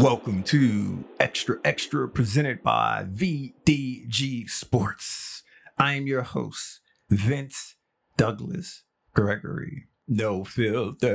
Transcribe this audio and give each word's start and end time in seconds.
Welcome 0.00 0.42
to 0.44 1.04
Xtra 1.18 1.56
Xtra 1.58 2.12
presented 2.14 2.62
by 2.62 3.04
VDG 3.06 4.48
Sports. 4.48 5.42
I 5.76 5.92
am 5.92 6.06
your 6.06 6.22
host, 6.22 6.80
Vince 7.10 7.76
Douglas 8.16 8.84
Gregory. 9.14 9.88
No 10.08 10.42
filter. 10.42 11.10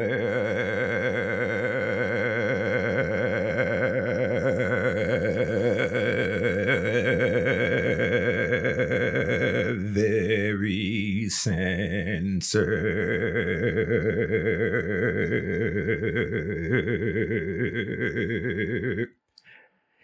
Very. 10.55 11.29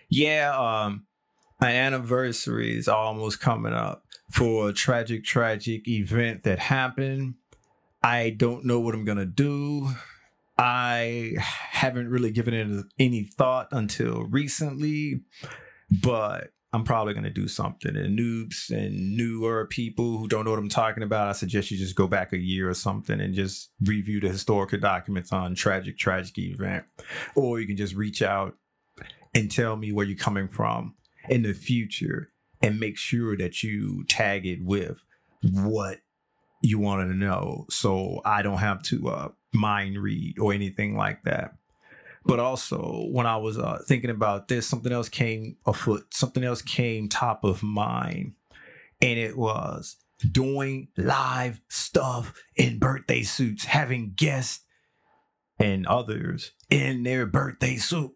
Yeah, 0.09 0.57
um, 0.57 1.05
an 1.61 1.69
anniversary 1.69 2.77
is 2.77 2.87
almost 2.87 3.39
coming 3.39 3.73
up 3.73 4.03
for 4.29 4.69
a 4.69 4.73
tragic, 4.73 5.23
tragic 5.23 5.87
event 5.87 6.43
that 6.43 6.59
happened. 6.59 7.35
I 8.03 8.31
don't 8.31 8.65
know 8.65 8.79
what 8.79 8.93
I'm 8.93 9.05
gonna 9.05 9.25
do. 9.25 9.91
I 10.57 11.35
haven't 11.39 12.09
really 12.09 12.31
given 12.31 12.53
it 12.53 12.85
any 12.99 13.23
thought 13.23 13.69
until 13.71 14.23
recently, 14.23 15.21
but 15.89 16.51
I'm 16.73 16.83
probably 16.83 17.13
gonna 17.13 17.29
do 17.29 17.47
something. 17.47 17.95
And 17.97 18.17
noobs 18.17 18.69
and 18.69 19.17
newer 19.17 19.65
people 19.65 20.17
who 20.17 20.27
don't 20.27 20.45
know 20.45 20.51
what 20.51 20.59
I'm 20.59 20.69
talking 20.69 21.03
about, 21.03 21.27
I 21.27 21.33
suggest 21.33 21.69
you 21.69 21.77
just 21.77 21.95
go 21.95 22.07
back 22.07 22.31
a 22.31 22.37
year 22.37 22.69
or 22.69 22.73
something 22.73 23.19
and 23.19 23.33
just 23.33 23.71
review 23.85 24.21
the 24.21 24.29
historical 24.29 24.79
documents 24.79 25.33
on 25.33 25.53
tragic, 25.55 25.97
tragic 25.97 26.37
event. 26.37 26.85
Or 27.35 27.59
you 27.59 27.67
can 27.67 27.77
just 27.77 27.95
reach 27.95 28.21
out 28.21 28.55
and 29.33 29.51
tell 29.51 29.75
me 29.75 29.91
where 29.91 30.05
you're 30.05 30.17
coming 30.17 30.47
from 30.47 30.95
in 31.29 31.43
the 31.43 31.53
future 31.53 32.31
and 32.61 32.79
make 32.79 32.97
sure 32.97 33.35
that 33.37 33.63
you 33.63 34.05
tag 34.05 34.45
it 34.45 34.63
with 34.63 35.03
what 35.41 35.99
you 36.61 36.79
wanted 36.79 37.07
to 37.07 37.15
know 37.15 37.65
so 37.69 38.21
I 38.23 38.41
don't 38.41 38.59
have 38.59 38.83
to 38.83 39.09
uh, 39.09 39.29
mind 39.53 39.97
read 39.97 40.37
or 40.39 40.53
anything 40.53 40.95
like 40.95 41.23
that. 41.23 41.55
But 42.23 42.39
also, 42.39 43.07
when 43.11 43.25
I 43.25 43.37
was 43.37 43.57
uh, 43.57 43.79
thinking 43.87 44.11
about 44.11 44.47
this, 44.47 44.67
something 44.67 44.91
else 44.91 45.09
came 45.09 45.57
afoot, 45.65 46.13
something 46.13 46.43
else 46.43 46.61
came 46.61 47.09
top 47.09 47.43
of 47.43 47.63
mind, 47.63 48.33
and 49.01 49.17
it 49.17 49.37
was 49.37 49.97
doing 50.29 50.89
live 50.97 51.61
stuff 51.67 52.33
in 52.55 52.77
birthday 52.77 53.23
suits, 53.23 53.65
having 53.65 54.13
guests 54.15 54.63
and 55.57 55.87
others 55.87 56.51
in 56.69 57.03
their 57.03 57.25
birthday 57.25 57.75
suit. 57.77 58.11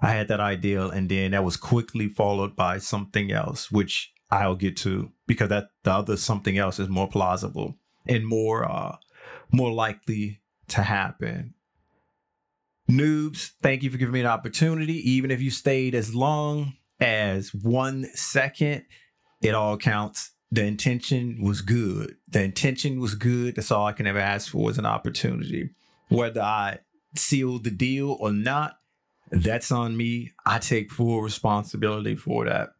I 0.00 0.10
had 0.10 0.28
that 0.28 0.40
idea, 0.40 0.86
and 0.86 1.08
then 1.08 1.32
that 1.32 1.44
was 1.44 1.56
quickly 1.56 2.08
followed 2.08 2.54
by 2.54 2.78
something 2.78 3.32
else, 3.32 3.72
which 3.72 4.12
I'll 4.30 4.56
get 4.56 4.76
to 4.78 5.10
because 5.26 5.48
that 5.48 5.70
the 5.82 5.92
other 5.92 6.16
something 6.16 6.58
else 6.58 6.78
is 6.78 6.88
more 6.88 7.08
plausible 7.08 7.76
and 8.06 8.26
more 8.26 8.70
uh 8.70 8.96
more 9.50 9.72
likely 9.72 10.40
to 10.68 10.82
happen. 10.82 11.54
Noobs, 12.90 13.50
thank 13.62 13.82
you 13.82 13.90
for 13.90 13.98
giving 13.98 14.14
me 14.14 14.20
an 14.20 14.26
opportunity. 14.26 14.94
Even 15.10 15.30
if 15.30 15.42
you 15.42 15.50
stayed 15.50 15.94
as 15.94 16.14
long 16.14 16.74
as 17.00 17.52
one 17.52 18.04
second, 18.14 18.84
it 19.42 19.54
all 19.54 19.76
counts. 19.76 20.30
The 20.50 20.64
intention 20.64 21.42
was 21.42 21.60
good. 21.60 22.16
The 22.28 22.42
intention 22.42 22.98
was 22.98 23.14
good. 23.14 23.56
That's 23.56 23.70
all 23.70 23.86
I 23.86 23.92
can 23.92 24.06
ever 24.06 24.18
ask 24.18 24.50
for 24.50 24.70
is 24.70 24.78
an 24.78 24.86
opportunity. 24.86 25.70
Whether 26.08 26.40
I 26.40 26.78
seal 27.14 27.58
the 27.58 27.70
deal 27.70 28.16
or 28.18 28.32
not, 28.32 28.78
that's 29.30 29.70
on 29.70 29.96
me. 29.96 30.32
I 30.46 30.58
take 30.58 30.90
full 30.90 31.20
responsibility 31.20 32.16
for 32.16 32.46
that 32.46 32.70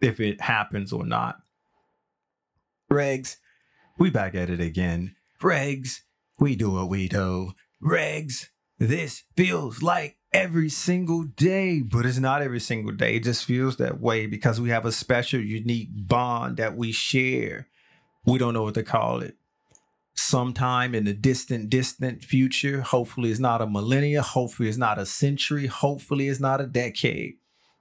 if 0.00 0.20
it 0.20 0.40
happens 0.40 0.92
or 0.92 1.04
not. 1.04 1.38
Regs, 2.88 3.36
we 3.98 4.10
back 4.10 4.36
at 4.36 4.50
it 4.50 4.60
again. 4.60 5.16
Regs, 5.40 6.02
we 6.38 6.54
do 6.54 6.70
what 6.70 6.88
we 6.88 7.08
do. 7.08 7.54
Regs, 7.82 8.48
this 8.88 9.22
feels 9.36 9.80
like 9.80 10.16
every 10.32 10.68
single 10.68 11.22
day, 11.22 11.82
but 11.82 12.04
it's 12.04 12.18
not 12.18 12.42
every 12.42 12.58
single 12.58 12.92
day. 12.92 13.16
It 13.16 13.22
just 13.22 13.44
feels 13.44 13.76
that 13.76 14.00
way 14.00 14.26
because 14.26 14.60
we 14.60 14.70
have 14.70 14.84
a 14.84 14.90
special, 14.90 15.40
unique 15.40 15.90
bond 15.92 16.56
that 16.56 16.76
we 16.76 16.90
share. 16.90 17.68
We 18.24 18.38
don't 18.38 18.54
know 18.54 18.64
what 18.64 18.74
to 18.74 18.82
call 18.82 19.20
it. 19.20 19.36
Sometime 20.14 20.96
in 20.96 21.04
the 21.04 21.14
distant, 21.14 21.70
distant 21.70 22.24
future, 22.24 22.80
hopefully 22.80 23.30
it's 23.30 23.38
not 23.38 23.62
a 23.62 23.66
millennia, 23.66 24.20
hopefully 24.20 24.68
it's 24.68 24.78
not 24.78 24.98
a 24.98 25.06
century, 25.06 25.66
hopefully 25.66 26.28
it's 26.28 26.40
not 26.40 26.60
a 26.60 26.66
decade 26.66 27.34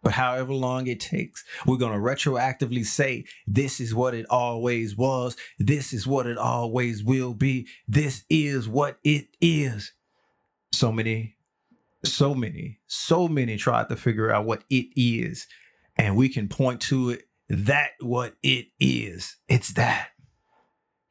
but 0.03 0.13
however 0.13 0.51
long 0.53 0.87
it 0.87 0.99
takes, 0.99 1.43
we're 1.65 1.77
going 1.77 1.93
to 1.93 1.99
retroactively 1.99 2.83
say, 2.83 3.23
this 3.45 3.79
is 3.79 3.93
what 3.93 4.15
it 4.15 4.25
always 4.31 4.97
was. 4.97 5.37
This 5.59 5.93
is 5.93 6.07
what 6.07 6.25
it 6.25 6.39
always 6.39 7.03
will 7.03 7.35
be. 7.35 7.67
This 7.87 8.23
is 8.27 8.67
what 8.67 8.97
it 9.03 9.27
is. 9.39 9.93
So 10.73 10.91
many, 10.91 11.35
so 12.03 12.33
many, 12.33 12.79
so 12.87 13.27
many 13.27 13.57
tried 13.57 13.89
to 13.89 13.95
figure 13.95 14.31
out 14.31 14.45
what 14.45 14.63
it 14.69 14.87
is. 14.95 15.47
And 15.97 16.15
we 16.15 16.29
can 16.29 16.47
point 16.47 16.81
to 16.81 17.11
it 17.11 17.23
that 17.49 17.91
what 17.99 18.35
it 18.41 18.67
is. 18.79 19.37
It's 19.47 19.73
that. 19.73 20.09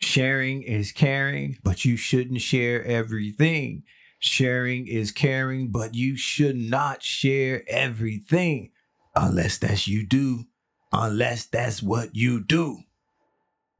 Sharing 0.00 0.62
is 0.62 0.92
caring, 0.92 1.58
but 1.62 1.84
you 1.84 1.96
shouldn't 1.96 2.40
share 2.40 2.82
everything. 2.84 3.82
Sharing 4.18 4.86
is 4.86 5.12
caring, 5.12 5.70
but 5.70 5.94
you 5.94 6.16
should 6.16 6.56
not 6.56 7.02
share 7.02 7.62
everything 7.68 8.70
unless 9.14 9.58
that's 9.58 9.86
you 9.86 10.06
do, 10.06 10.44
unless 10.92 11.44
that's 11.44 11.82
what 11.82 12.14
you 12.14 12.42
do. 12.42 12.78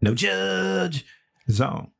No 0.02 0.14
judge 0.14 1.04
zone. 1.50 1.90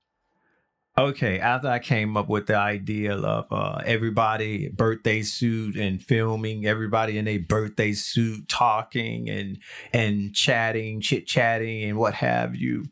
Okay, 1.00 1.40
after 1.40 1.68
I 1.68 1.78
came 1.78 2.14
up 2.18 2.28
with 2.28 2.46
the 2.46 2.56
idea 2.56 3.16
of 3.16 3.46
uh, 3.50 3.80
everybody 3.86 4.68
birthday 4.68 5.22
suit 5.22 5.74
and 5.74 6.02
filming 6.02 6.66
everybody 6.66 7.16
in 7.16 7.26
a 7.26 7.38
birthday 7.38 7.94
suit 7.94 8.46
talking 8.50 9.30
and 9.30 9.56
and 9.94 10.34
chatting, 10.34 11.00
chit 11.00 11.26
chatting, 11.26 11.84
and 11.84 11.96
what 11.96 12.12
have 12.12 12.54
you, 12.54 12.84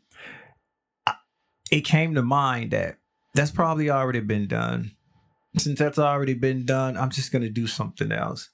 it 1.69 1.81
came 1.81 2.15
to 2.15 2.23
mind 2.23 2.71
that 2.71 2.97
that's 3.35 3.51
probably 3.51 3.91
already 3.91 4.21
been 4.21 4.47
done. 4.47 4.93
Since 5.57 5.77
that's 5.77 5.99
already 5.99 6.33
been 6.33 6.65
done, 6.65 6.97
I'm 6.97 7.11
just 7.11 7.31
gonna 7.31 7.47
do 7.47 7.67
something 7.67 8.11
else. 8.11 8.49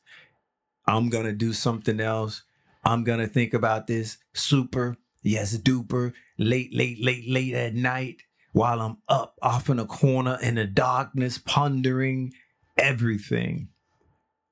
I'm 0.85 1.07
gonna 1.07 1.31
do 1.31 1.53
something 1.53 2.01
else. 2.01 2.43
I'm 2.83 3.05
gonna 3.05 3.27
think 3.27 3.53
about 3.53 3.87
this 3.87 4.17
super, 4.33 4.97
yes, 5.23 5.57
duper, 5.57 6.11
late, 6.37 6.75
late, 6.75 7.01
late, 7.01 7.29
late 7.29 7.53
at 7.53 7.73
night 7.73 8.23
while 8.55 8.81
I'm 8.81 8.97
up 9.09 9.35
off 9.41 9.69
in 9.69 9.79
a 9.79 9.85
corner 9.85 10.39
in 10.41 10.55
the 10.55 10.63
darkness, 10.63 11.37
pondering 11.37 12.31
everything. 12.77 13.67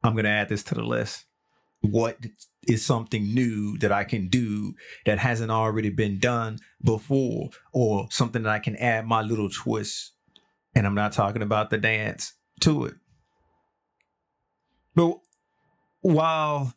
I'm 0.03 0.14
gonna 0.14 0.28
add 0.28 0.50
this 0.50 0.62
to 0.64 0.75
the 0.75 0.84
list. 0.84 1.24
What 1.80 2.18
is 2.68 2.86
something 2.86 3.34
new 3.34 3.78
that 3.78 3.94
I 3.94 4.03
can 4.03 4.28
do 4.28 4.75
that 5.06 5.19
hasn't 5.19 5.52
already 5.52 5.90
been 5.90 6.19
done 6.19 6.59
before, 6.84 7.52
or 7.72 8.08
something 8.12 8.44
that 8.44 8.52
I 8.52 8.59
can 8.59 8.75
add 8.75 9.08
my 9.08 9.22
little 9.22 9.50
twist? 9.50 10.12
And 10.75 10.86
I'm 10.86 10.96
not 10.96 11.13
talking 11.13 11.42
about 11.42 11.69
the 11.69 11.78
dance 11.78 12.34
to 12.59 12.84
it. 12.84 12.96
But 14.96 15.19
while 16.02 16.74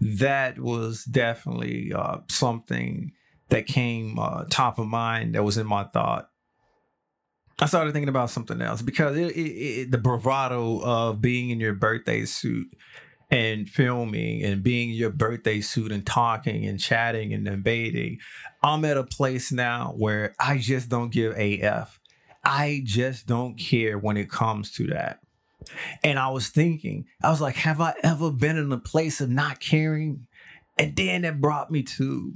that 0.00 0.58
was 0.58 1.04
definitely 1.04 1.92
uh, 1.92 2.20
something 2.30 3.12
that 3.50 3.66
came 3.66 4.18
uh, 4.18 4.44
top 4.48 4.78
of 4.78 4.86
mind 4.86 5.34
that 5.34 5.44
was 5.44 5.58
in 5.58 5.66
my 5.66 5.84
thought 5.84 6.30
i 7.62 7.66
started 7.66 7.92
thinking 7.92 8.08
about 8.08 8.30
something 8.30 8.60
else 8.60 8.82
because 8.82 9.16
it, 9.16 9.36
it, 9.36 9.40
it, 9.40 9.90
the 9.90 9.98
bravado 9.98 10.80
of 10.82 11.20
being 11.20 11.50
in 11.50 11.60
your 11.60 11.74
birthday 11.74 12.24
suit 12.24 12.68
and 13.32 13.66
filming 13.66 14.44
and 14.44 14.62
being 14.62 14.90
in 14.90 14.94
your 14.94 15.10
birthday 15.10 15.60
suit 15.60 15.90
and 15.90 16.06
talking 16.06 16.66
and 16.66 16.78
chatting 16.78 17.32
and 17.32 17.46
debating. 17.46 18.18
I'm 18.62 18.84
at 18.84 18.98
a 18.98 19.04
place 19.04 19.50
now 19.50 19.94
where 19.96 20.34
i 20.38 20.58
just 20.58 20.90
don't 20.90 21.10
give 21.10 21.34
a 21.36 21.58
f. 21.60 21.98
I 22.44 22.82
just 22.84 23.26
don't 23.26 23.56
care 23.56 23.98
when 23.98 24.18
it 24.18 24.28
comes 24.28 24.70
to 24.72 24.86
that. 24.88 25.20
And 26.04 26.18
I 26.18 26.28
was 26.28 26.48
thinking, 26.48 27.06
I 27.22 27.30
was 27.30 27.40
like, 27.40 27.54
have 27.56 27.80
I 27.80 27.94
ever 28.02 28.30
been 28.30 28.58
in 28.58 28.70
a 28.70 28.78
place 28.78 29.20
of 29.20 29.30
not 29.30 29.60
caring? 29.60 30.26
And 30.76 30.94
then 30.94 31.24
it 31.24 31.40
brought 31.40 31.70
me 31.70 31.84
to 31.84 32.34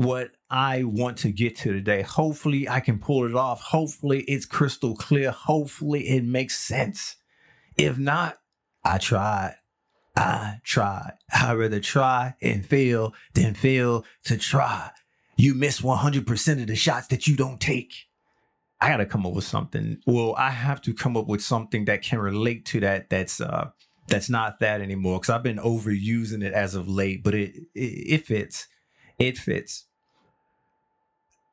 what 0.00 0.30
I 0.48 0.84
want 0.84 1.18
to 1.18 1.30
get 1.30 1.56
to 1.56 1.74
today. 1.74 2.00
Hopefully, 2.00 2.66
I 2.66 2.80
can 2.80 2.98
pull 2.98 3.26
it 3.26 3.34
off. 3.34 3.60
Hopefully, 3.60 4.22
it's 4.22 4.46
crystal 4.46 4.96
clear. 4.96 5.30
Hopefully, 5.30 6.08
it 6.08 6.24
makes 6.24 6.58
sense. 6.58 7.16
If 7.76 7.98
not, 7.98 8.38
I 8.82 8.96
tried. 8.96 9.56
I 10.16 10.60
tried. 10.64 11.18
I'd 11.30 11.52
rather 11.52 11.80
try 11.80 12.34
and 12.40 12.64
fail 12.64 13.12
than 13.34 13.52
fail 13.52 14.06
to 14.24 14.38
try. 14.38 14.90
You 15.36 15.54
miss 15.54 15.82
100% 15.82 16.60
of 16.62 16.66
the 16.66 16.76
shots 16.76 17.08
that 17.08 17.26
you 17.26 17.36
don't 17.36 17.60
take. 17.60 17.92
I 18.80 18.88
got 18.88 18.98
to 18.98 19.06
come 19.06 19.26
up 19.26 19.34
with 19.34 19.44
something. 19.44 19.98
Well, 20.06 20.34
I 20.38 20.48
have 20.48 20.80
to 20.82 20.94
come 20.94 21.14
up 21.14 21.26
with 21.26 21.42
something 21.42 21.84
that 21.84 22.00
can 22.00 22.20
relate 22.20 22.64
to 22.66 22.80
that. 22.80 23.10
That's 23.10 23.38
uh, 23.38 23.70
that's 24.08 24.30
not 24.30 24.60
that 24.60 24.80
anymore 24.80 25.20
because 25.20 25.28
I've 25.28 25.42
been 25.42 25.58
overusing 25.58 26.42
it 26.42 26.54
as 26.54 26.74
of 26.74 26.88
late, 26.88 27.22
but 27.22 27.34
it, 27.34 27.54
it 27.74 28.14
it 28.14 28.26
fits. 28.26 28.66
It 29.18 29.36
fits. 29.36 29.84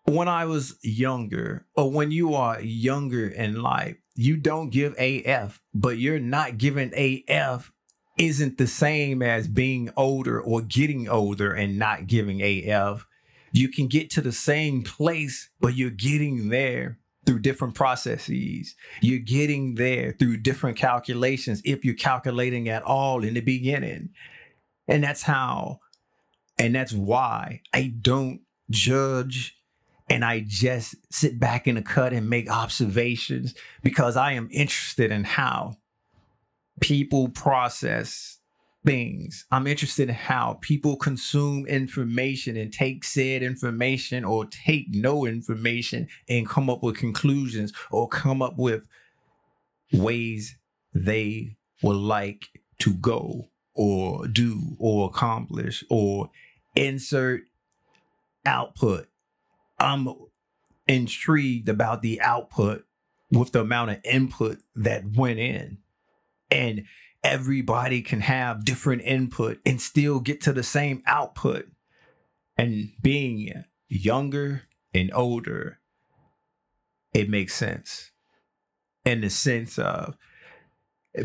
When 0.07 0.29
I 0.29 0.45
was 0.45 0.77
younger, 0.81 1.65
or 1.75 1.91
when 1.91 2.11
you 2.11 2.33
are 2.33 2.61
younger 2.61 3.27
in 3.27 3.61
life, 3.61 3.97
you 4.15 4.37
don't 4.37 4.69
give 4.69 4.95
AF, 4.97 5.61
but 5.73 5.97
you're 5.97 6.17
not 6.17 6.57
giving 6.57 6.93
AF 6.95 7.73
isn't 8.17 8.57
the 8.57 8.67
same 8.67 9.21
as 9.21 9.49
being 9.49 9.89
older 9.97 10.39
or 10.39 10.61
getting 10.61 11.09
older 11.09 11.51
and 11.51 11.77
not 11.77 12.07
giving 12.07 12.41
AF. 12.41 13.05
You 13.51 13.67
can 13.67 13.87
get 13.87 14.09
to 14.11 14.21
the 14.21 14.31
same 14.31 14.81
place, 14.81 15.49
but 15.59 15.75
you're 15.75 15.89
getting 15.89 16.47
there 16.47 16.99
through 17.25 17.39
different 17.39 17.75
processes. 17.75 18.75
You're 19.01 19.19
getting 19.19 19.75
there 19.75 20.15
through 20.17 20.37
different 20.37 20.77
calculations 20.77 21.61
if 21.65 21.83
you're 21.83 21.95
calculating 21.95 22.69
at 22.69 22.83
all 22.83 23.25
in 23.25 23.33
the 23.33 23.41
beginning. 23.41 24.11
And 24.87 25.03
that's 25.03 25.23
how, 25.23 25.81
and 26.57 26.73
that's 26.73 26.93
why 26.93 27.61
I 27.73 27.93
don't 28.01 28.39
judge 28.69 29.57
and 30.09 30.23
I 30.23 30.43
just 30.45 30.95
sit 31.11 31.39
back 31.39 31.67
in 31.67 31.75
the 31.75 31.81
cut 31.81 32.13
and 32.13 32.29
make 32.29 32.49
observations 32.49 33.53
because 33.83 34.15
I 34.15 34.33
am 34.33 34.47
interested 34.51 35.11
in 35.11 35.23
how 35.23 35.77
people 36.79 37.29
process 37.29 38.37
things. 38.85 39.45
I'm 39.51 39.67
interested 39.67 40.07
in 40.07 40.15
how 40.15 40.59
people 40.61 40.95
consume 40.95 41.65
information 41.67 42.55
and 42.55 42.71
take 42.71 43.03
said 43.03 43.43
information 43.43 44.23
or 44.23 44.45
take 44.45 44.85
no 44.89 45.25
information 45.25 46.07
and 46.29 46.47
come 46.47 46.69
up 46.69 46.83
with 46.83 46.97
conclusions 46.97 47.73
or 47.91 48.07
come 48.07 48.41
up 48.41 48.57
with 48.57 48.87
ways 49.91 50.55
they 50.93 51.57
would 51.83 51.97
like 51.97 52.47
to 52.79 52.93
go 52.93 53.49
or 53.73 54.25
do 54.27 54.75
or 54.79 55.09
accomplish 55.09 55.83
or 55.89 56.29
insert 56.75 57.41
output. 58.45 59.07
I'm 59.79 60.07
intrigued 60.87 61.69
about 61.69 62.01
the 62.01 62.21
output 62.21 62.85
with 63.31 63.51
the 63.51 63.61
amount 63.61 63.91
of 63.91 63.99
input 64.03 64.59
that 64.75 65.15
went 65.15 65.39
in. 65.39 65.79
And 66.49 66.85
everybody 67.23 68.01
can 68.01 68.21
have 68.21 68.65
different 68.65 69.01
input 69.03 69.59
and 69.65 69.81
still 69.81 70.19
get 70.19 70.41
to 70.41 70.53
the 70.53 70.63
same 70.63 71.03
output. 71.05 71.67
And 72.57 72.91
being 73.01 73.65
younger 73.87 74.63
and 74.93 75.11
older, 75.13 75.79
it 77.13 77.29
makes 77.29 77.53
sense 77.53 78.11
in 79.07 79.21
the 79.21 79.29
sense 79.29 79.79
of 79.79 80.17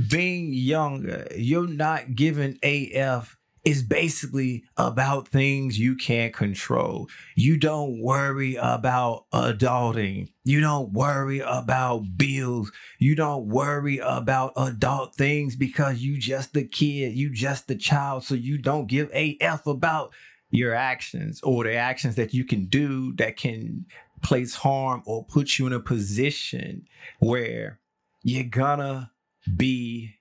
being 0.08 0.52
younger, 0.52 1.26
you're 1.37 1.66
not 1.66 2.14
given 2.14 2.58
AF 2.62 3.37
is 3.64 3.82
basically 3.82 4.64
about 4.76 5.29
things 5.29 5.79
you 5.79 5.94
can't 5.94 6.35
control. 6.35 7.09
You 7.37 7.56
don't 7.56 8.00
worry 8.00 8.56
about 8.56 9.26
adulting. 9.32 10.31
You 10.43 10.61
don't 10.61 10.93
worry 10.93 11.38
about 11.38 12.17
bills. 12.17 12.73
You 12.99 13.14
don't 13.14 13.47
worry 13.47 13.99
about 13.99 14.53
adult 14.56 15.14
things 15.14 15.55
because 15.55 15.99
you 15.99 16.19
just 16.19 16.56
a 16.56 16.64
kid. 16.64 17.12
You 17.17 17.31
just 17.31 17.70
a 17.70 17.76
child. 17.76 18.25
So 18.25 18.35
you 18.35 18.59
don't 18.59 18.88
give 18.88 19.11
a 19.14 19.37
F 19.41 19.67
about 19.67 20.12
your 20.50 20.75
actions 20.75 21.41
or 21.43 21.64
the 21.64 21.75
actions 21.75 22.17
that 22.17 22.35
you 22.35 22.44
can 22.44 22.67
do 22.67 23.14
that 23.14 23.37
can 23.37 23.87
place 24.23 24.56
harm 24.56 25.03
or 25.06 25.25
put 25.25 25.59
you 25.59 25.67
in 25.67 25.73
a 25.73 25.81
position 25.81 26.87
where 27.20 27.81
you're 28.23 28.44
gonna 28.44 29.11
be 29.56 30.17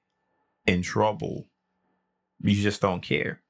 in 0.66 0.82
trouble 0.82 1.48
you 2.44 2.62
just 2.62 2.82
don't 2.82 3.02
care 3.02 3.42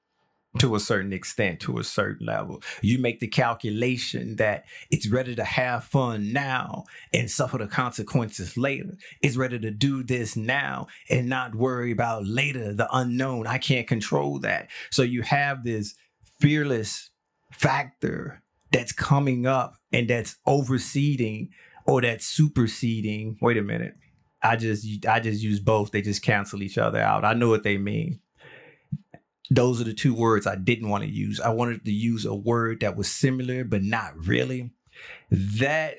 to 0.59 0.75
a 0.75 0.79
certain 0.79 1.13
extent, 1.13 1.61
to 1.61 1.77
a 1.77 1.83
certain 1.83 2.25
level. 2.25 2.61
You 2.81 2.99
make 2.99 3.19
the 3.19 3.27
calculation 3.27 4.35
that 4.35 4.65
it's 4.89 5.07
ready 5.07 5.35
to 5.35 5.43
have 5.43 5.85
fun 5.85 6.33
now 6.33 6.83
and 7.13 7.31
suffer 7.31 7.57
the 7.57 7.67
consequences 7.67 8.57
later. 8.57 8.97
It's 9.21 9.37
ready 9.37 9.59
to 9.59 9.71
do 9.71 10.03
this 10.03 10.35
now 10.35 10.87
and 11.09 11.29
not 11.29 11.55
worry 11.55 11.91
about 11.91 12.27
later, 12.27 12.73
the 12.73 12.89
unknown. 12.91 13.47
I 13.47 13.59
can't 13.59 13.87
control 13.87 14.39
that. 14.39 14.69
So 14.89 15.03
you 15.03 15.21
have 15.21 15.63
this 15.63 15.95
fearless 16.39 17.11
factor 17.53 18.43
that's 18.71 18.91
coming 18.91 19.45
up 19.45 19.75
and 19.93 20.09
that's 20.09 20.35
overseeding 20.47 21.49
or 21.85 22.01
that's 22.01 22.25
superseding. 22.25 23.37
Wait 23.41 23.57
a 23.57 23.61
minute. 23.61 23.95
I 24.43 24.55
just 24.55 25.05
I 25.07 25.19
just 25.19 25.41
use 25.41 25.59
both. 25.59 25.91
They 25.91 26.01
just 26.01 26.23
cancel 26.23 26.63
each 26.63 26.77
other 26.77 26.99
out. 26.99 27.23
I 27.23 27.33
know 27.33 27.47
what 27.47 27.63
they 27.63 27.77
mean 27.77 28.20
those 29.51 29.81
are 29.81 29.83
the 29.83 29.93
two 29.93 30.13
words 30.13 30.47
I 30.47 30.55
didn't 30.55 30.87
want 30.87 31.03
to 31.03 31.09
use. 31.09 31.41
I 31.41 31.49
wanted 31.49 31.83
to 31.83 31.91
use 31.91 32.25
a 32.25 32.33
word 32.33 32.79
that 32.79 32.95
was 32.95 33.11
similar, 33.11 33.65
but 33.65 33.83
not 33.83 34.13
really. 34.25 34.71
That 35.29 35.95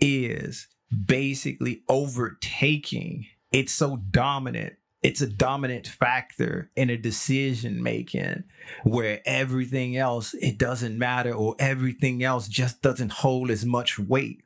is 0.00 0.66
basically 1.04 1.82
overtaking. 1.90 3.26
It's 3.52 3.74
so 3.74 3.98
dominant. 4.10 4.76
It's 5.02 5.20
a 5.20 5.26
dominant 5.26 5.86
factor 5.86 6.70
in 6.74 6.88
a 6.88 6.96
decision 6.96 7.82
making 7.82 8.44
where 8.82 9.20
everything 9.26 9.98
else, 9.98 10.32
it 10.32 10.56
doesn't 10.56 10.98
matter 10.98 11.34
or 11.34 11.54
everything 11.58 12.24
else 12.24 12.48
just 12.48 12.80
doesn't 12.80 13.12
hold 13.12 13.50
as 13.50 13.66
much 13.66 13.98
weight 13.98 14.42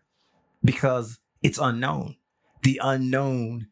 because 0.64 1.20
it's 1.40 1.58
unknown. 1.58 2.16
The 2.64 2.80
unknown 2.82 3.68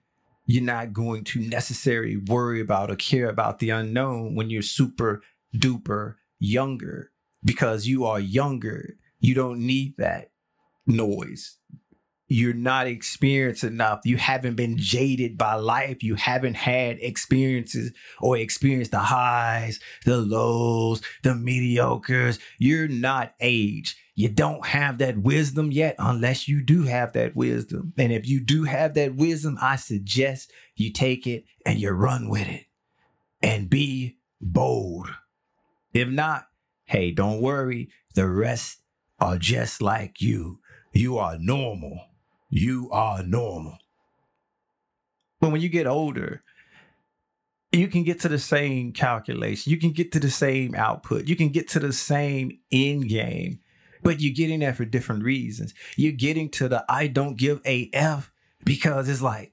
you're 0.51 0.65
not 0.65 0.93
going 0.93 1.23
to 1.23 1.41
necessarily 1.41 2.17
worry 2.17 2.61
about 2.61 2.91
or 2.91 2.97
care 2.97 3.29
about 3.29 3.61
the 3.61 3.71
unknown 3.71 4.35
when 4.35 4.51
you're 4.51 4.63
super 4.63 5.23
duper 5.55 6.17
younger 6.41 7.13
because 7.45 7.87
you 7.87 8.05
are 8.05 8.19
younger. 8.19 8.97
You 9.21 9.35
don't 9.35 9.61
need 9.61 9.95
that 9.99 10.33
noise. 10.89 11.57
You're 12.27 12.53
not 12.53 12.89
experienced 12.89 13.63
enough. 13.63 14.01
You 14.05 14.17
haven't 14.17 14.57
been 14.57 14.77
jaded 14.77 15.39
by 15.39 15.55
life. 15.55 16.03
You 16.03 16.17
haven't 16.17 16.55
had 16.55 16.99
experiences 17.01 17.93
or 18.21 18.37
experienced 18.37 18.91
the 18.91 18.99
highs, 18.99 19.79
the 20.05 20.19
lows, 20.19 21.01
the 21.23 21.31
mediocres. 21.31 22.41
You're 22.59 22.89
not 22.89 23.35
age 23.41 23.97
you 24.21 24.29
don't 24.29 24.67
have 24.67 24.99
that 24.99 25.17
wisdom 25.17 25.73
yet 25.73 25.95
unless 25.99 26.47
you 26.47 26.61
do 26.61 26.83
have 26.83 27.15
that 27.15 27.35
wisdom. 27.35 27.95
And 27.97 28.13
if 28.13 28.29
you 28.29 28.39
do 28.39 28.65
have 28.65 28.93
that 28.93 29.15
wisdom, 29.15 29.57
I 29.63 29.77
suggest 29.77 30.53
you 30.77 30.93
take 30.93 31.27
it 31.27 31.45
and 31.65 31.79
you 31.79 31.91
run 31.93 32.29
with 32.29 32.47
it 32.47 32.67
and 33.41 33.71
be 33.71 34.19
bold. 34.39 35.09
If 35.95 36.07
not, 36.09 36.49
hey, 36.85 37.13
don't 37.13 37.41
worry. 37.41 37.89
The 38.15 38.29
rest 38.29 38.83
are 39.21 39.39
just 39.39 39.81
like 39.81 40.21
you. 40.21 40.59
You 40.93 41.17
are 41.17 41.39
normal. 41.39 41.99
You 42.51 42.91
are 42.93 43.23
normal. 43.23 43.79
But 45.41 45.51
when 45.51 45.63
you 45.63 45.71
get 45.71 45.87
older, 45.87 46.43
you 47.73 47.89
can 47.89 48.05
get 48.05 48.21
to 48.21 48.29
the 48.29 48.39
same 48.39 48.93
calculation. 48.93 49.71
You 49.71 49.79
can 49.79 49.93
get 49.93 50.13
to 50.13 50.21
the 50.21 50.31
same 50.31 50.75
output. 50.75 51.27
You 51.27 51.37
can 51.37 51.49
get 51.49 51.69
to 51.69 51.79
the 51.79 51.95
same 51.95 52.59
end 52.71 53.09
game 53.09 53.61
but 54.03 54.21
you're 54.21 54.35
getting 54.35 54.61
that 54.61 54.77
for 54.77 54.85
different 54.85 55.25
reasons. 55.25 55.75
You're 55.97 56.13
getting 56.13 56.49
to 56.51 56.69
the 56.69 56.85
I 56.89 57.07
don't 57.07 57.37
give 57.37 57.61
a 57.67 57.91
F 57.93 58.33
because 58.65 59.09
it's 59.09 59.23
like, 59.23 59.53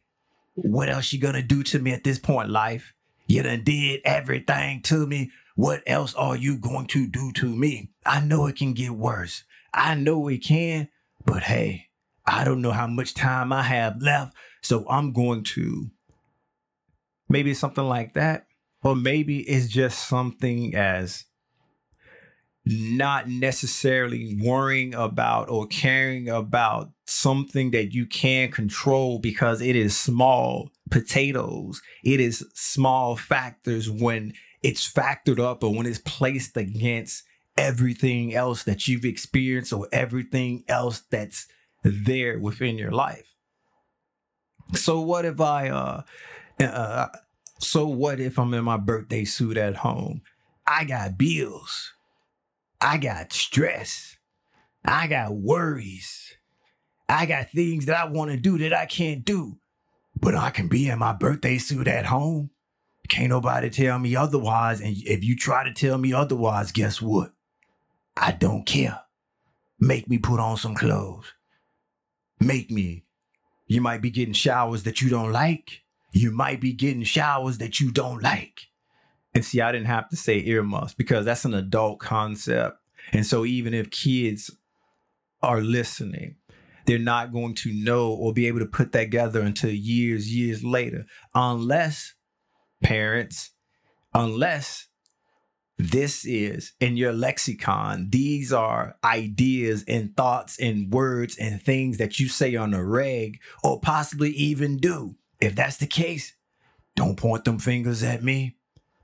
what 0.56 0.90
else 0.90 1.14
you 1.14 1.20
gonna 1.20 1.42
do 1.44 1.64
to 1.64 1.80
me 1.80 1.92
at 1.92 2.04
this 2.04 2.20
point, 2.20 2.50
life? 2.50 2.94
You 3.28 3.44
done 3.44 3.64
did 3.64 4.02
everything 4.06 4.82
to 4.84 5.06
me. 5.06 5.32
What 5.56 5.84
else 5.86 6.14
are 6.16 6.38
you 6.38 6.58
going 6.58 6.88
to 6.88 7.08
do 7.08 7.32
to 7.34 7.46
me? 7.46 7.90
I 8.06 8.22
know 8.22 8.48
it 8.48 8.56
can 8.56 8.74
get 8.74 8.92
worse. 8.92 9.44
I 9.74 9.96
know 9.96 10.28
it 10.30 10.38
can, 10.38 10.88
but 11.26 11.44
hey, 11.44 11.88
I 12.26 12.44
don't 12.44 12.62
know 12.62 12.72
how 12.72 12.88
much 12.88 13.14
time 13.14 13.52
I 13.52 13.64
have 13.64 14.02
left. 14.02 14.36
So 14.62 14.86
I'm 14.90 15.12
going 15.12 15.44
to 15.44 15.90
maybe 17.28 17.54
something 17.54 17.84
like 17.84 18.14
that. 18.14 18.48
Or 18.84 18.96
maybe 18.96 19.40
it's 19.40 19.68
just 19.68 20.08
something 20.08 20.76
as 20.76 21.26
not 22.70 23.28
necessarily 23.30 24.38
worrying 24.42 24.94
about 24.94 25.50
or 25.50 25.68
caring 25.68 26.28
about 26.28 26.92
something 27.06 27.72
that 27.72 27.94
you 27.94 28.06
can 28.06 28.52
control 28.52 29.20
because 29.20 29.62
it 29.62 29.76
is 29.76 29.98
small 29.98 30.70
potatoes. 30.90 31.82
It 32.04 32.20
is 32.20 32.46
small 32.54 33.16
factors 33.16 33.90
when 33.90 34.34
it's 34.64 34.92
factored 34.92 35.40
up 35.40 35.64
or 35.64 35.74
when 35.74 35.86
it's 35.86 36.00
placed 36.00 36.58
against 36.58 37.24
everything 37.58 38.36
else 38.36 38.64
that 38.64 38.88
you've 38.88 39.06
experienced 39.06 39.72
or 39.72 39.88
everything 39.92 40.64
else 40.68 41.04
that's 41.10 41.48
there 41.84 42.40
within 42.40 42.78
your 42.78 42.92
life. 42.92 43.34
So 44.74 45.00
what 45.02 45.26
if 45.26 45.40
I 45.40 45.70
uh 45.70 46.02
uh 46.60 47.08
so 47.60 47.88
what 47.88 48.20
if 48.20 48.38
I'm 48.38 48.54
in 48.54 48.66
my 48.66 48.78
birthday 48.78 49.24
suit 49.24 49.58
at 49.58 49.78
home? 49.78 50.22
I 50.68 50.84
got 50.84 51.18
bills 51.18 51.94
I 52.80 52.98
got 52.98 53.34
stress. 53.34 54.18
I 54.86 55.08
got 55.08 55.36
worries. 55.36 56.38
I 57.10 57.26
got 57.26 57.50
things 57.52 57.86
that 57.86 57.98
I 57.98 58.10
want 58.10 58.32
to 58.32 58.38
do 58.38 58.58
that 58.60 58.74
I 58.74 58.86
can't 58.86 59.24
do, 59.24 59.58
but 60.20 60.36
I 60.36 60.50
can 60.50 60.68
be 60.68 60.90
in 60.90 61.00
my 61.00 61.14
birthday 61.14 61.58
suit 61.58 61.88
at 61.88 62.06
home. 62.06 62.52
Can't 63.08 63.30
nobody 63.30 63.70
tell 63.70 63.98
me 64.00 64.16
otherwise. 64.16 64.82
And 64.82 64.96
if 64.98 65.24
you 65.24 65.36
try 65.36 65.64
to 65.64 65.74
tell 65.74 65.98
me 65.98 66.14
otherwise, 66.14 66.72
guess 66.72 67.02
what? 67.02 67.32
I 68.16 68.34
don't 68.34 68.66
care. 68.66 69.02
Make 69.80 70.10
me 70.10 70.18
put 70.18 70.40
on 70.40 70.58
some 70.58 70.76
clothes. 70.76 71.34
Make 72.40 72.70
me. 72.70 73.06
You 73.66 73.82
might 73.82 74.02
be 74.02 74.10
getting 74.10 74.34
showers 74.34 74.84
that 74.84 75.02
you 75.02 75.10
don't 75.10 75.32
like. 75.32 75.84
You 76.12 76.32
might 76.32 76.60
be 76.60 76.74
getting 76.74 77.04
showers 77.04 77.58
that 77.60 77.80
you 77.80 77.92
don't 77.92 78.22
like. 78.22 78.62
And 79.38 79.46
see, 79.46 79.62
I 79.62 79.72
didn't 79.72 79.86
have 79.86 80.10
to 80.10 80.16
say 80.16 80.44
earmuffs 80.44 80.96
because 80.96 81.26
that's 81.26 81.46
an 81.46 81.54
adult 81.54 82.00
concept. 82.00 82.80
And 83.14 83.24
so 83.24 83.46
even 83.46 83.72
if 83.72 83.92
kids 83.92 84.50
are 85.44 85.62
listening, 85.62 86.38
they're 86.88 86.98
not 86.98 87.32
going 87.32 87.54
to 87.58 87.72
know 87.72 88.14
or 88.14 88.34
be 88.34 88.48
able 88.48 88.58
to 88.62 88.66
put 88.66 88.94
that 88.94 89.00
together 89.00 89.42
until 89.42 89.70
years, 89.70 90.36
years 90.36 90.64
later, 90.64 91.06
unless 91.36 92.16
parents, 92.82 93.52
unless 94.12 94.88
this 95.78 96.26
is 96.26 96.74
in 96.80 96.98
your 96.98 97.14
lexicon. 97.14 98.08
These 98.10 98.52
are 98.52 98.96
ideas 99.04 99.86
and 99.88 100.18
thoughts 100.18 100.60
and 100.60 100.92
words 100.92 101.38
and 101.38 101.62
things 101.62 102.00
that 102.00 102.20
you 102.20 102.28
say 102.28 102.56
on 102.56 102.74
a 102.74 102.84
reg 102.84 103.38
or 103.64 103.80
possibly 103.80 104.32
even 104.32 104.78
do. 104.78 105.16
If 105.40 105.54
that's 105.54 105.78
the 105.78 105.86
case, 105.86 106.34
don't 106.96 107.18
point 107.18 107.46
them 107.46 107.60
fingers 107.60 108.02
at 108.02 108.24
me. 108.24 108.56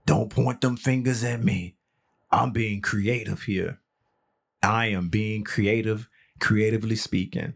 Don't 0.05 0.29
point 0.29 0.61
them 0.61 0.77
fingers 0.77 1.23
at 1.23 1.43
me. 1.43 1.75
I'm 2.31 2.51
being 2.51 2.81
creative 2.81 3.43
here. 3.43 3.79
I 4.61 4.87
am 4.87 5.09
being 5.09 5.43
creative, 5.43 6.09
creatively 6.39 6.95
speaking. 6.95 7.53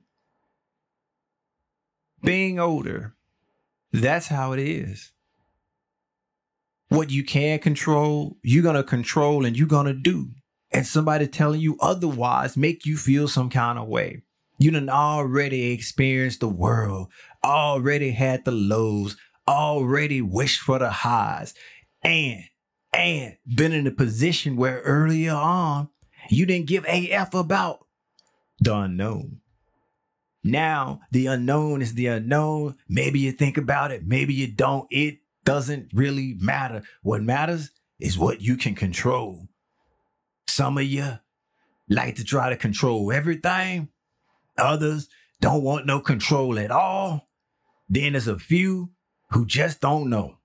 Being 2.24 2.60
older, 2.60 3.16
that's 3.92 4.28
how 4.28 4.54
it 4.54 4.60
is. 4.60 5.12
What 6.90 7.10
you 7.10 7.24
can 7.24 7.60
control, 7.60 8.38
you're 8.44 8.64
going 8.64 8.76
to 8.76 8.84
control 8.84 9.46
and 9.46 9.58
you're 9.58 9.68
going 9.68 9.88
to 9.88 9.94
do. 9.94 10.32
And 10.72 10.86
somebody 10.86 11.28
telling 11.28 11.62
you 11.62 11.78
otherwise 11.80 12.58
make 12.58 12.86
you 12.86 12.98
feel 12.98 13.28
some 13.28 13.50
kind 13.50 13.80
of 13.80 13.88
way. 13.88 14.24
You 14.58 14.72
done 14.72 14.90
already 14.90 15.72
experienced 15.72 16.40
the 16.40 16.48
world, 16.48 17.10
already 17.44 18.12
had 18.12 18.44
the 18.44 18.52
lows, 18.52 19.16
already 19.48 20.22
wished 20.22 20.62
for 20.62 20.80
the 20.80 20.90
highs, 20.90 21.54
and 22.04 22.44
and 22.94 23.38
been 23.46 23.74
in 23.74 23.88
a 23.88 23.92
position 23.92 24.56
where 24.56 24.82
earlier 24.82 25.34
on 25.34 25.90
you 26.30 26.46
didn't 26.46 26.68
give 26.68 26.86
AF 26.86 27.34
about 27.34 27.86
the 28.60 28.76
unknown. 28.76 29.40
Now 30.44 31.02
the 31.12 31.28
unknown 31.28 31.82
is 31.82 31.94
the 31.94 32.08
unknown. 32.08 32.76
Maybe 32.88 33.20
you 33.20 33.32
think 33.32 33.58
about 33.58 33.92
it, 33.92 34.06
maybe 34.06 34.34
you 34.34 34.48
don't. 34.48 34.88
It 34.90 35.20
doesn't 35.44 35.90
really 35.94 36.36
matter. 36.40 36.84
What 37.02 37.24
matters 37.24 37.72
is 38.00 38.18
what 38.18 38.42
you 38.42 38.58
can 38.58 38.76
control. 38.76 39.48
Some 40.48 40.78
of 40.78 40.84
you 40.84 41.20
like 41.90 42.16
to 42.16 42.24
try 42.24 42.50
to 42.50 42.58
control 42.58 43.12
everything. 43.12 43.90
Others 44.58 45.08
don't 45.40 45.64
want 45.64 45.86
no 45.86 46.00
control 46.00 46.58
at 46.60 46.72
all. 46.72 47.30
Then 47.90 48.14
there's 48.14 48.28
a 48.28 48.40
few 48.40 48.92
who 49.32 49.46
just 49.46 49.82
don't 49.82 50.10
know. 50.10 50.38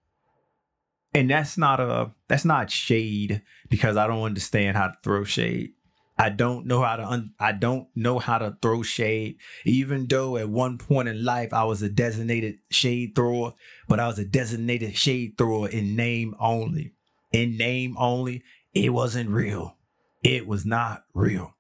And 1.15 1.31
that's 1.31 1.59
not 1.59 1.79
a 1.81 2.11
that's 2.29 2.45
not 2.45 2.71
shade 2.71 3.43
because 3.69 3.97
I 3.97 4.07
don't 4.07 4.23
understand 4.23 4.77
how 4.77 4.89
to 4.89 4.97
throw 5.03 5.25
shade. 5.25 5.73
I 6.19 6.29
don't 6.29 6.67
know 6.67 6.83
how 6.83 6.97
to 6.97 7.05
un- 7.05 7.35
I 7.39 7.53
don't 7.53 7.89
know 7.95 8.19
how 8.19 8.39
to 8.39 8.57
throw 8.63 8.83
shade. 8.83 9.37
Even 9.65 10.07
though 10.07 10.37
at 10.37 10.49
one 10.49 10.79
point 10.79 11.09
in 11.09 11.25
life 11.25 11.53
I 11.53 11.65
was 11.65 11.83
a 11.83 11.89
designated 11.89 12.59
shade 12.71 13.15
thrower, 13.15 13.53
but 13.89 14.01
I 14.01 14.07
was 14.07 14.19
a 14.19 14.25
designated 14.25 14.97
shade 14.97 15.37
thrower 15.37 15.69
in 15.69 15.97
name 15.97 16.35
only. 16.39 16.93
In 17.33 17.57
name 17.57 17.97
only, 17.99 18.43
it 18.75 18.91
wasn't 18.91 19.31
real. 19.31 19.77
It 20.23 20.47
was 20.47 20.65
not 20.65 21.05
real. 21.13 21.55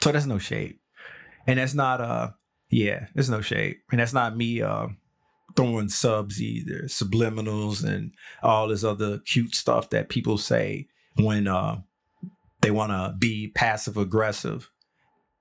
So 0.00 0.12
that's 0.12 0.26
no 0.26 0.38
shade. 0.38 0.78
And 1.46 1.58
that's 1.58 1.74
not 1.74 2.00
uh 2.00 2.30
yeah, 2.70 3.06
there's 3.14 3.30
no 3.30 3.40
shade. 3.40 3.76
And 3.90 4.00
that's 4.00 4.12
not 4.12 4.36
me 4.36 4.62
uh 4.62 4.88
throwing 5.56 5.88
subs 5.88 6.40
either, 6.40 6.82
subliminals 6.84 7.84
and 7.84 8.12
all 8.42 8.68
this 8.68 8.84
other 8.84 9.18
cute 9.18 9.54
stuff 9.54 9.90
that 9.90 10.08
people 10.08 10.38
say 10.38 10.88
when 11.16 11.46
uh 11.46 11.80
they 12.60 12.70
want 12.70 12.92
to 12.92 13.14
be 13.18 13.48
passive 13.48 13.96
aggressive. 13.96 14.70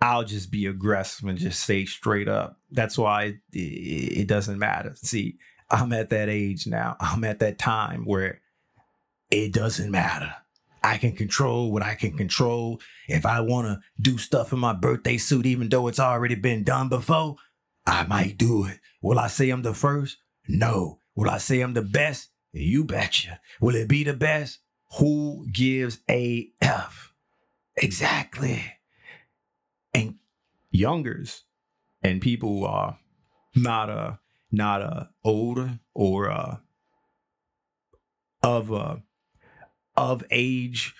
I'll 0.02 0.26
just 0.26 0.52
be 0.52 0.66
aggressive 0.66 1.26
and 1.30 1.38
just 1.38 1.64
say 1.64 1.86
straight 1.86 2.28
up. 2.28 2.60
That's 2.70 2.98
why 2.98 3.24
it, 3.24 3.40
it 3.54 4.28
doesn't 4.28 4.60
matter. 4.60 4.94
See, 4.96 5.38
I'm 5.72 5.94
at 5.94 6.10
that 6.10 6.28
age 6.28 6.68
now. 6.68 6.98
I'm 7.00 7.24
at 7.24 7.40
that 7.40 7.58
time 7.58 8.04
where 8.04 8.42
it 9.32 9.54
doesn't 9.54 9.90
matter. 9.90 10.36
I 10.84 10.98
can 10.98 11.14
control 11.14 11.72
what 11.72 11.82
I 11.82 11.96
can 11.96 12.18
control. 12.18 12.82
If 13.08 13.26
I 13.26 13.40
want 13.40 13.68
to 13.68 13.80
do 14.02 14.18
stuff 14.18 14.52
in 14.52 14.60
my 14.60 14.74
birthday 14.74 15.18
suit, 15.18 15.46
even 15.46 15.70
though 15.70 15.88
it's 15.88 16.00
already 16.00 16.36
been 16.36 16.64
done 16.64 16.90
before, 16.90 17.38
I 17.88 18.04
might 18.04 18.38
do 18.38 18.66
it. 18.66 18.80
Will 19.04 19.20
I 19.20 19.28
say 19.28 19.50
I'm 19.50 19.62
the 19.64 19.74
first? 19.74 20.18
No. 20.48 21.00
Will 21.14 21.30
I 21.30 21.38
say 21.38 21.60
I'm 21.60 21.74
the 21.74 21.82
best? 21.82 22.30
You 22.54 22.86
betcha. 22.86 23.42
Will 23.60 23.76
it 23.76 23.90
be 23.90 24.06
the 24.06 24.14
best? 24.14 24.60
Who 24.98 25.46
gives 25.52 26.00
a 26.10 26.50
F? 26.62 27.14
Exactly. 27.76 28.64
And 29.94 30.16
youngers 30.72 31.44
and 32.02 32.22
people 32.22 32.60
who 32.60 32.66
are 32.66 32.98
not 33.56 33.90
uh 33.90 34.14
not 34.52 34.82
uh 34.82 35.04
older 35.24 35.80
or 35.94 36.32
uh 36.32 36.58
of 38.42 38.72
uh 38.72 38.98
of 39.98 40.24
age 40.32 40.96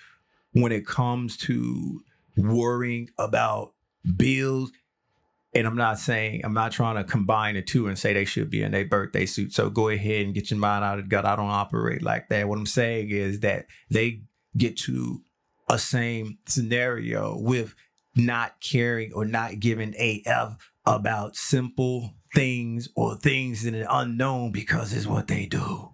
when 0.52 0.72
it 0.72 0.86
comes 0.86 1.36
to 1.38 2.02
worrying 2.36 3.08
about 3.18 3.72
bills 4.16 4.72
and 5.54 5.66
I'm 5.66 5.76
not 5.76 5.98
saying 5.98 6.42
I'm 6.44 6.54
not 6.54 6.72
trying 6.72 6.96
to 6.96 7.04
combine 7.04 7.54
the 7.54 7.62
two 7.62 7.86
and 7.86 7.98
say 7.98 8.12
they 8.12 8.24
should 8.24 8.50
be 8.50 8.62
in 8.62 8.72
their 8.72 8.84
birthday 8.84 9.26
suit. 9.26 9.52
So 9.52 9.70
go 9.70 9.88
ahead 9.88 10.26
and 10.26 10.34
get 10.34 10.50
your 10.50 10.58
mind 10.58 10.84
out 10.84 10.98
of 10.98 11.04
the 11.04 11.08
gut. 11.08 11.24
I 11.24 11.36
don't 11.36 11.50
operate 11.50 12.02
like 12.02 12.28
that. 12.28 12.48
What 12.48 12.58
I'm 12.58 12.66
saying 12.66 13.10
is 13.10 13.40
that 13.40 13.66
they 13.90 14.22
get 14.56 14.76
to 14.78 15.22
a 15.68 15.78
same 15.78 16.38
scenario 16.46 17.38
with 17.38 17.74
not 18.16 18.60
caring 18.60 19.12
or 19.12 19.24
not 19.24 19.60
giving 19.60 19.94
AF 19.98 20.56
about 20.86 21.36
simple 21.36 22.14
things 22.34 22.88
or 22.96 23.16
things 23.16 23.64
in 23.64 23.74
an 23.74 23.86
unknown 23.88 24.52
because 24.52 24.92
it's 24.92 25.06
what 25.06 25.28
they 25.28 25.46
do. 25.46 25.90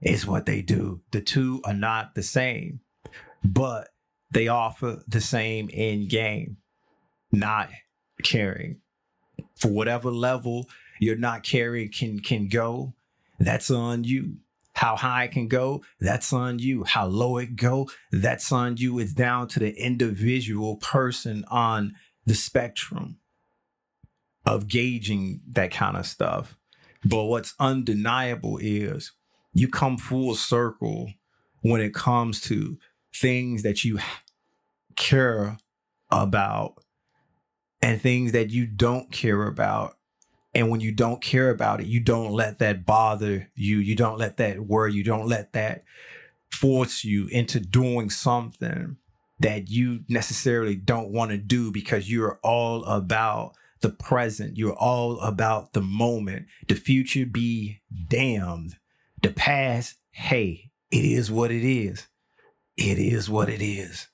It's 0.00 0.26
what 0.26 0.46
they 0.46 0.62
do. 0.62 1.02
The 1.10 1.20
two 1.20 1.60
are 1.64 1.74
not 1.74 2.14
the 2.14 2.22
same, 2.22 2.80
but 3.44 3.88
they 4.30 4.48
offer 4.48 5.02
the 5.06 5.20
same 5.20 5.68
end 5.72 6.08
game, 6.08 6.56
not 7.30 7.68
caring. 8.22 8.80
For 9.56 9.68
whatever 9.68 10.10
level 10.10 10.68
you're 10.98 11.16
not 11.16 11.42
caring 11.42 11.90
can 11.90 12.20
can 12.20 12.48
go, 12.48 12.94
that's 13.38 13.70
on 13.70 14.04
you. 14.04 14.36
How 14.74 14.96
high 14.96 15.24
it 15.24 15.32
can 15.32 15.48
go, 15.48 15.82
that's 16.00 16.32
on 16.32 16.58
you. 16.58 16.84
How 16.84 17.06
low 17.06 17.36
it 17.36 17.56
go, 17.56 17.88
that's 18.10 18.50
on 18.50 18.78
you. 18.78 18.98
It's 18.98 19.12
down 19.12 19.48
to 19.48 19.58
the 19.58 19.74
individual 19.74 20.76
person 20.76 21.44
on 21.48 21.94
the 22.24 22.34
spectrum 22.34 23.18
of 24.46 24.68
gauging 24.68 25.40
that 25.48 25.70
kind 25.70 25.96
of 25.96 26.06
stuff. 26.06 26.56
But 27.04 27.24
what's 27.24 27.54
undeniable 27.58 28.58
is 28.60 29.12
you 29.52 29.68
come 29.68 29.98
full 29.98 30.34
circle 30.34 31.12
when 31.60 31.80
it 31.80 31.94
comes 31.94 32.40
to 32.42 32.78
things 33.14 33.62
that 33.62 33.84
you 33.84 33.98
care 34.96 35.58
about 36.10 36.74
and 37.82 38.00
things 38.00 38.32
that 38.32 38.50
you 38.50 38.66
don't 38.66 39.10
care 39.10 39.46
about 39.46 39.96
and 40.54 40.70
when 40.70 40.80
you 40.80 40.92
don't 40.92 41.22
care 41.22 41.50
about 41.50 41.80
it, 41.80 41.86
you 41.86 42.00
don't 42.00 42.32
let 42.32 42.58
that 42.58 42.84
bother 42.84 43.50
you. 43.54 43.78
You 43.78 43.96
don't 43.96 44.18
let 44.18 44.36
that 44.36 44.60
worry. 44.60 44.92
You 44.92 45.04
don't 45.04 45.26
let 45.26 45.52
that 45.54 45.84
force 46.50 47.04
you 47.04 47.26
into 47.28 47.58
doing 47.58 48.10
something 48.10 48.96
that 49.40 49.70
you 49.70 50.00
necessarily 50.08 50.76
don't 50.76 51.10
want 51.10 51.30
to 51.30 51.38
do 51.38 51.72
because 51.72 52.10
you're 52.10 52.38
all 52.42 52.84
about 52.84 53.54
the 53.80 53.88
present. 53.88 54.58
You're 54.58 54.76
all 54.76 55.18
about 55.20 55.72
the 55.72 55.80
moment. 55.80 56.46
The 56.68 56.74
future 56.74 57.26
be 57.26 57.80
damned. 58.08 58.76
The 59.22 59.30
past, 59.30 59.96
hey, 60.10 60.70
it 60.90 61.04
is 61.04 61.30
what 61.30 61.50
it 61.50 61.64
is. 61.64 62.08
It 62.76 62.98
is 62.98 63.30
what 63.30 63.48
it 63.48 63.62
is. 63.62 64.08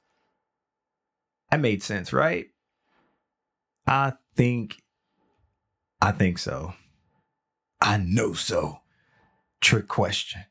That 1.51 1.61
made 1.61 1.83
sense, 1.83 2.13
right? 2.13 2.47
I 3.89 4.13
think 4.37 4.77
I 6.01 6.13
think 6.13 6.39
so. 6.39 6.75
I 7.81 7.97
know 7.97 8.35
so. 8.35 8.83
Trick 9.61 9.89
question. 9.89 10.45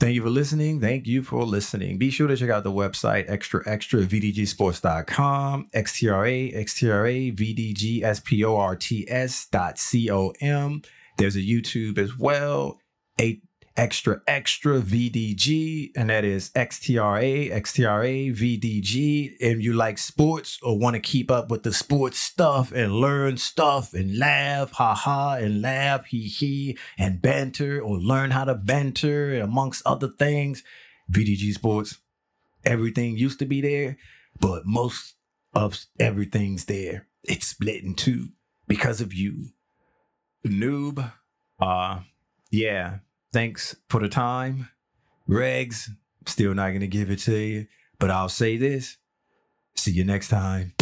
Thank 0.00 0.14
you 0.14 0.22
for 0.22 0.30
listening. 0.30 0.80
Thank 0.80 1.06
you 1.08 1.24
for 1.24 1.42
listening. 1.44 1.98
Be 1.98 2.10
sure 2.10 2.28
to 2.28 2.36
check 2.36 2.50
out 2.50 2.62
the 2.62 2.70
website 2.70 3.28
extra 3.28 3.62
extra 3.66 4.02
vdgsports.com, 4.02 5.70
xtra 5.74 6.54
xtra 6.54 7.36
vdgsports 7.36 9.50
dot 9.50 9.80
com. 10.38 10.82
There's 11.16 11.34
a 11.34 11.40
YouTube 11.40 11.98
as 11.98 12.16
well, 12.16 12.78
a 13.20 13.40
extra 13.78 14.20
extra 14.26 14.80
VDG, 14.80 15.92
and 15.96 16.10
that 16.10 16.24
is 16.24 16.50
XTRA, 16.50 17.50
XTRA, 17.50 18.36
VDG. 18.36 19.36
And 19.40 19.62
you 19.62 19.72
like 19.72 19.98
sports 19.98 20.58
or 20.62 20.78
want 20.78 20.94
to 20.94 21.00
keep 21.00 21.30
up 21.30 21.48
with 21.48 21.62
the 21.62 21.72
sports 21.72 22.18
stuff 22.18 22.72
and 22.72 22.92
learn 22.92 23.36
stuff 23.36 23.94
and 23.94 24.18
laugh, 24.18 24.72
ha 24.72 24.94
ha, 24.94 25.34
and 25.34 25.62
laugh, 25.62 26.06
hee 26.06 26.28
hee, 26.28 26.76
and 26.98 27.22
banter 27.22 27.80
or 27.80 27.98
learn 27.98 28.32
how 28.32 28.44
to 28.44 28.54
banter 28.54 29.40
amongst 29.40 29.86
other 29.86 30.08
things. 30.08 30.64
VDG 31.10 31.54
Sports, 31.54 31.98
everything 32.64 33.16
used 33.16 33.38
to 33.38 33.46
be 33.46 33.60
there, 33.60 33.96
but 34.40 34.66
most 34.66 35.14
of 35.54 35.86
everything's 35.98 36.64
there. 36.64 37.06
It's 37.22 37.46
split 37.46 37.84
in 37.84 37.94
two 37.94 38.30
because 38.66 39.00
of 39.00 39.14
you. 39.14 39.50
Noob. 40.44 41.12
Uh 41.60 42.00
yeah. 42.50 42.98
Thanks 43.32 43.76
for 43.88 44.00
the 44.00 44.08
time. 44.08 44.68
Regs, 45.28 45.88
still 46.26 46.54
not 46.54 46.72
gonna 46.72 46.86
give 46.86 47.10
it 47.10 47.18
to 47.20 47.36
you. 47.36 47.66
But 47.98 48.10
I'll 48.10 48.28
say 48.28 48.56
this. 48.56 48.96
See 49.74 49.90
you 49.90 50.04
next 50.04 50.28
time. 50.28 50.72